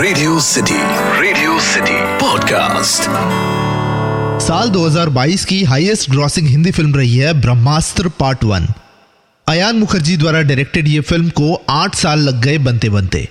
[0.00, 0.74] Radio city
[1.20, 3.02] radio city podcast
[4.42, 8.68] साल 2022 की highest grossing Hindi film रही है ब्रह्मास्त्र पार्ट वन
[9.46, 13.28] अयान मुखर्जी द्वारा डायरेक्टेड ये फ़िल्म को आठ साल लग गए बनते बनते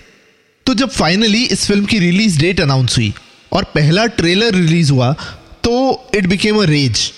[0.66, 3.14] तो जब फाइनली इस फ़िल्म की रिलीज़ डेट अनाउंस हुई
[3.52, 5.16] और पहला ट्रेलर रिलीज़ हुआ
[5.64, 5.80] तो
[6.16, 7.12] it became a rage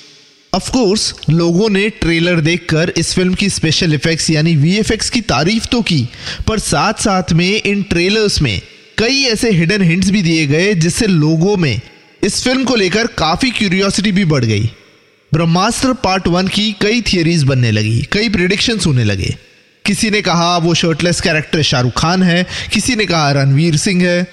[0.54, 5.66] of course लोगों ने ट्रेलर देखकर इस फ़िल्म की स्पेशल इफेक्ट्स यानी वीएफएक्स की तारीफ़
[5.66, 6.10] तो की,
[6.48, 8.62] पर साथ साथ में इन ट्रेलर्स में
[9.00, 11.80] कई ऐसे हिडन हिंट्स भी दिए गए जिससे लोगों में
[12.22, 14.70] इस फ़िल्म को लेकर काफ़ी क्यूरियोसिटी भी बढ़ गई।
[15.32, 19.36] ब्रह्मास्त्र पार्ट वन की कई थियरीज बनने लगी, कई प्रिडिक्शन होने लगे।
[19.86, 24.28] किसी ने कहा वो शर्टलेस कैरेक्टर शाहरुख खान है, किसी ने कहा रणवीर सिंह है।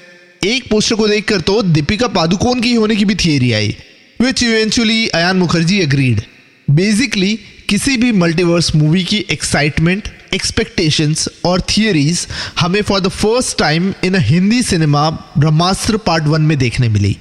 [0.44, 3.76] एक पोस्टर को देखकर तो दीपिका पादुकोण की होने की भी theory I
[4.20, 6.20] which eventually Ayan Mukherjee agreed
[6.68, 7.34] basically
[7.68, 12.26] किसी भी मल्टीवर्स मूवी की एक्साइटमेंट एक्सपेक्टेशंस और थियोरीज
[12.60, 17.16] हमें for the first time in a Hindi cinema Brahmastra part one में देखने मिली।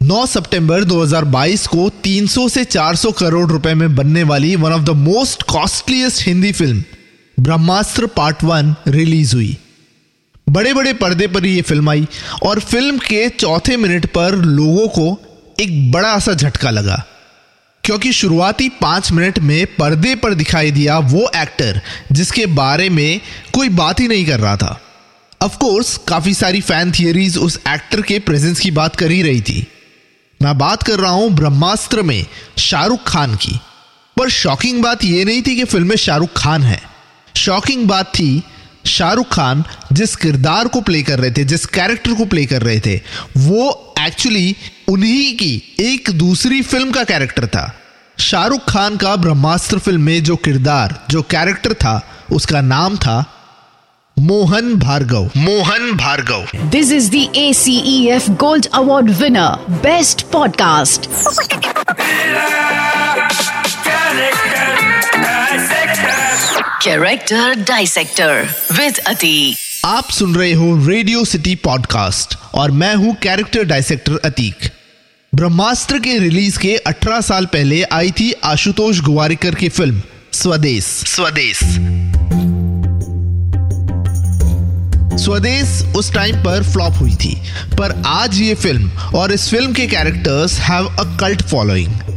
[0.00, 4.90] 9 सितंबर 2022 को 300 से 400 करोड़ रुपए में बनने वाली one of the
[4.90, 6.84] most costliest Hindi film
[7.40, 9.56] Brahmastra part one release हुई।
[10.48, 12.06] बड़े बड़े पर्दे पर यह फ़िल्म आई
[12.42, 15.20] और फ़िल्म के चौथे मिनट पर लोगों को
[15.60, 17.04] एक बड़ा सा झटका लगा।
[17.84, 21.80] क्योंकि शुरुआती पाँच मिनट में पर्दे पर दिखाई दिया वो एक्टर,
[22.12, 23.20] जिसके बारे में
[23.54, 24.80] कोई बात ही नहीं कर रहा था।
[25.42, 29.40] ऑफ़ कोर्स काफ़ी सारी फ़ैन थियरीज उस एक्टर के प्रेजेंस की बात कर ही रही
[29.40, 29.66] थी।
[30.42, 32.26] मैं बात कर रहा हूँ ब्रह्मास्त्र में,
[32.58, 33.60] शाहरुख खान की।
[34.16, 36.82] पर शॉकिंग बात यह नहीं थी कि फ़िल्म में शाहरुख खान है।
[37.36, 38.42] शॉकिंग बात थी
[38.86, 42.80] शाहरुख खान जिस किरदार को प्ले कर रहे थे जिस कैरेक्टर को प्ले कर रहे
[42.80, 43.00] थे
[43.36, 44.56] वो एक्चुअली
[44.88, 47.76] उन्हीं की एक दूसरी फ़िल्म का कैरेक्टर था।
[48.18, 53.24] शाहरुख खान का ब्रह्मास्त्र फ़िल्म में जो किरदार जो कैरेक्टर था उसका नाम था
[54.18, 55.30] Mohan Bhargava.
[55.36, 56.46] Mohan Bhargava.
[56.70, 57.36] This is the
[58.08, 61.08] F gold award winner best Podcast.
[66.80, 73.64] Character Dissector with Atiq आप सुन रहे हो रेडियो सिटी पॉडकास्ट और मैं हूँ कैरेक्टर
[73.64, 74.56] डायसेक्टर अतीक
[75.34, 80.02] ब्रह्मास्त्र के रिलीज़ के 18 साल पहले आई थी आशुतोष गुवारिकर की फ़िल्म
[80.32, 81.60] स्वदेश। स्वदेश।
[85.24, 87.42] स्वदेश उस टाइम पर फ्लॉप हुई थी
[87.78, 92.09] पर आज ये फ़िल्म और इस फ़िल्म के characters have a cult following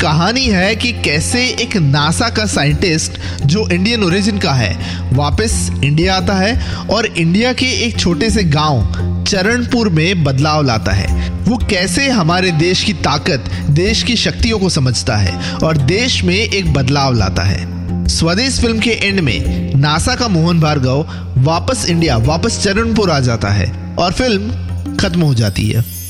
[0.00, 4.74] कहानी है कि कैसे एक नासा का साइंटिस्ट जो इंडियन ओरिजिन का है,
[5.12, 10.92] वापस इंडिया आता है और इंडिया के एक छोटे से गाँव, चरणपुर में बदलाव लाता
[10.92, 16.22] है। वो कैसे हमारे देश की ताकत, देश की शक्तियों को समझता है और देश
[16.24, 21.06] में एक बदलाव लाता है। स्वदेश फ़िल्म के एंड में नासा का मोहन भार्गव
[21.38, 26.03] वापस इंडिया, वापस चरणपुर आ जाता है और फ़िल्म खत्म हो जाती है।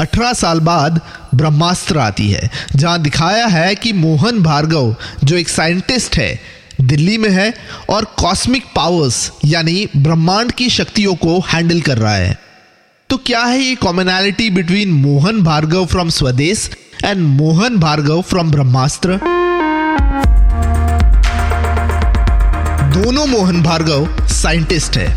[0.00, 1.00] 18 साल बाद
[1.34, 4.94] ब्रह्मास्त्र आती है, जहाँ दिखाया है कि मोहन भार्गव,
[5.24, 6.40] जो एक साइंटिस्ट है,
[6.80, 7.54] दिल्ली में है
[7.90, 12.38] और कॉस्मिक पावर्स यानी ब्रह्मांड की शक्तियों को हैंडल कर रहा है।
[13.10, 16.70] तो क्या है ये commonality between Mohan Bhargava from Swades
[17.04, 19.18] and Mohan Bhargava from Brahmastra?
[22.94, 25.08] दोनों मोहन भार्गव साइंटिस्ट है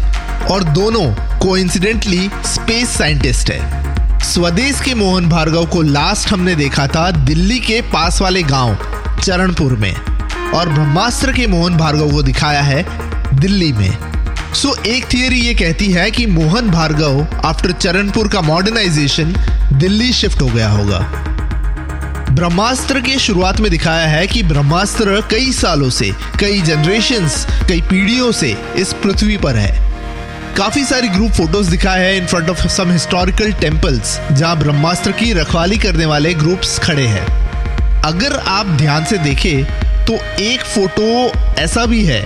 [0.47, 1.05] और दोनों
[1.39, 3.80] कोइंसिडेंटली स्पेस साइंटिस्ट है।
[4.23, 8.77] स्वदेश के मोहन भार्गव को लास्ट हमने देखा था दिल्ली के पास वाले गाँव,
[9.23, 9.95] चरणपुर में।
[10.53, 12.85] और ब्रह्मास्त्र के मोहन भार्गव को दिखाया है
[13.39, 13.97] दिल्ली में।
[14.53, 19.35] सो एक थियरी ये कहती है कि मोहन भार्गव आफ्टर चरणपुर का मॉडर्नाइजेशन
[19.73, 20.99] दिल्ली शिफ्ट हो गया होगा।
[22.31, 27.29] ब्रह्मास्त्र के शुरुआत में दिखाया है कि ब्रह्मास्त्र कई सालों से, कई जनरेशन
[27.69, 29.90] कई पीढ़ियों से इस पृथ्वी पर है।
[30.57, 35.31] काफ़ी सारी ग्रुप फ़ोटोज़ दिखाए हैं in front of some historical temples जहाँ ब्रह्मास्त्र की
[35.33, 37.25] रखवाली करने वाले ग्रुप्स खड़े हैं।
[38.03, 39.63] अगर आप ध्यान से देखें
[40.05, 41.31] तो एक फ़ोटो
[41.61, 42.21] ऐसा भी है,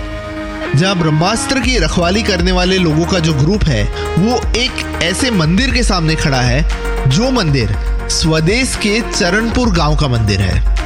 [0.76, 3.84] जहाँ ब्रह्मास्त्र की रखवाली करने वाले लोगों का जो ग्रुप है,
[4.18, 7.76] वो एक ऐसे मंदिर के सामने खड़ा है, जो मंदिर
[8.10, 10.85] स्वदेश के चरणपुर गाँव का मंदिर है।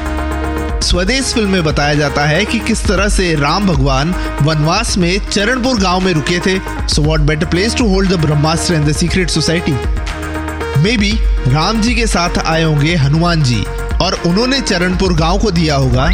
[0.83, 5.81] स्वदेश फ़िल्म में बताया जाता है कि किस तरह से राम भगवान वनवास में चरणपुर
[5.81, 9.31] गाँव में रुके थे। So what better place to hold the Brahmastra in the secret
[9.31, 9.73] society
[10.97, 11.13] maybe
[11.49, 13.63] Ram ji के साथ आए होंगे हनुमान जी,
[14.03, 16.11] और उन्होंने चरणपुर गाँव को दिया होगा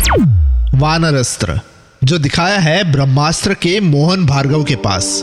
[0.75, 1.61] वानर अस्त्र
[2.05, 5.23] जो दिखाया है ब्रह्मास्त्र के मोहन भार्गव के पास।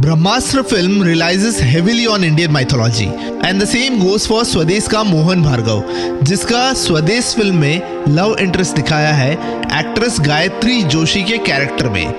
[0.00, 3.04] Brahmastra film relies heavily on Indian mythology
[3.44, 5.82] and the same goes for Swades का मोहन भार्गव
[6.22, 9.32] जिसका स्वदेश फ़िल्म में लव इंटरेस्ट दिखाया है
[9.78, 12.12] एक्ट्रेस गायत्री जोशी के कैरेक्टर में।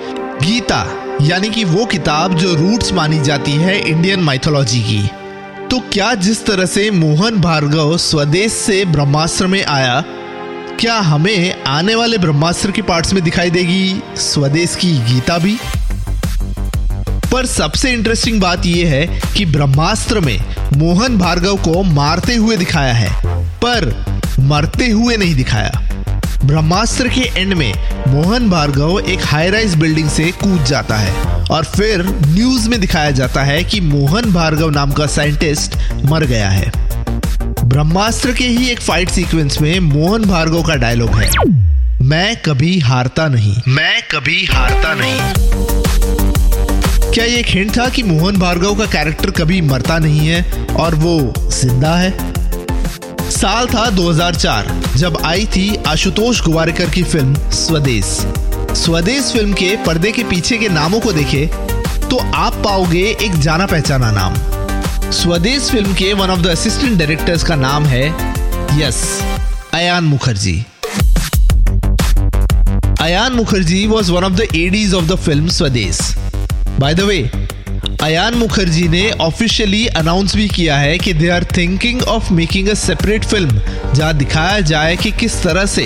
[0.44, 0.86] गीता,
[1.22, 5.02] यानी कि वो किताब जो रूट्स मानी जाती है इंडियन माइथोलॉजी की।
[5.68, 10.04] तो क्या जिस तरह से मोहन भार्गव स्वदेश से ब्रह्मास्त्र में आया,
[10.80, 15.58] क्या हमें आने वाले ब्रह्मास्त्र के पार्ट्स में दिखाई देगी स्वदेश की गीता भी?
[17.34, 20.40] पर सबसे इंटरेस्टिंग बात यह है कि ब्रह्मास्त्र में
[20.78, 23.10] मोहन भार्गव को मारते हुए दिखाया है,
[23.64, 23.86] पर
[24.40, 25.72] मरते हुए नहीं दिखाया।
[26.46, 27.74] ब्रह्मास्त्र के एंड में
[28.08, 31.14] मोहन भार्गव एक हाई राइज बिल्डिंग से कूद जाता है
[31.46, 36.50] और फिर न्यूज़ में दिखाया जाता है कि मोहन भार्गव नाम का साइंटिस्ट मर गया
[36.50, 36.72] है।
[37.64, 41.30] ब्रह्मास्त्र के ही एक फाइट सीक्वेंस में मोहन भार्गव का डायलॉग है,
[42.02, 45.73] मैं कभी हारता नहीं। मैं कभी हारता नहीं।
[47.14, 50.96] क्या ये एक हिंट था कि मोहन भार्गव का कैरेक्टर कभी मरता नहीं है और
[50.96, 51.12] वो
[51.54, 52.12] ज़िंदा है?
[53.32, 58.06] साल था 2004 जब आई थी आशुतोष गुवारिकर की फ़िल्म स्वदेश।
[58.78, 61.46] स्वदेश फ़िल्म के पर्दे के पीछे के नामों को देखे
[62.10, 67.44] तो आप पाओगे एक जाना पहचाना नाम। स्वदेश फ़िल्म के one of the assistant directors
[67.44, 68.08] का नाम है
[68.80, 69.04] yes
[69.74, 70.58] Ayan Mukherjee.
[73.02, 76.02] Ayan Mukherjee was one of the ADs of the film Swades.
[76.80, 77.18] By the way
[78.04, 82.74] Ayan Mukherjee ने ऑफिशियली अनाउंस भी किया है कि they are thinking of making a
[82.74, 83.62] separate film
[83.94, 85.86] जहाँ दिखाया जाए कि किस तरह से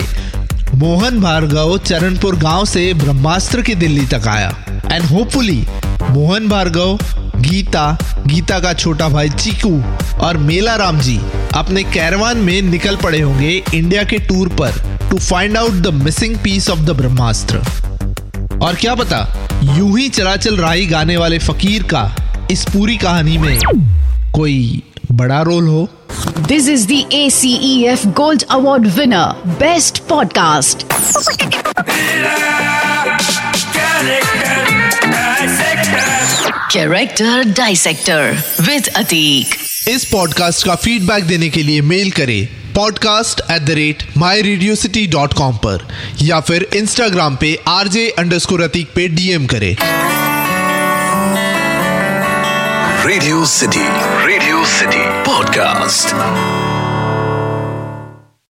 [0.76, 4.50] मोहन भार्गव चरणपुर गाँव से ब्रह्मास्त्र की दिल्ली तक आया।
[4.92, 5.66] एंड होपफुली
[6.12, 6.98] मोहन भार्गव,
[7.38, 7.98] गीता
[8.28, 9.82] गीता का छोटा भाई चीकू
[10.26, 11.20] और मेला राम जी
[11.56, 16.38] अपने कैरवान में निकल पड़े होंगे इंडिया के टूर पर to find out the missing
[16.44, 17.62] piece of the Brahmastra.
[18.64, 19.18] और क्या पता
[19.64, 22.04] यूँ ही चला चल राही गाने वाले फकीर का
[22.52, 23.60] इस पूरी कहानी में
[24.36, 25.88] कोई बड़ा रोल हो।
[26.48, 30.86] This is the A C E F gold award winner best podcast
[36.74, 39.56] character dissector with Atiq
[39.90, 44.76] इस पॉडकास्ट का फीडबैक देने के लिए मेल करें। Podcast at the rate my radio
[44.76, 45.88] city dot com पर,
[46.22, 49.76] या फिर इंस्टाग्राम पे आरजे अंडर स्कोर अतीक पे डीएम करें।
[53.08, 53.88] Radio city
[54.28, 56.16] radio city podcast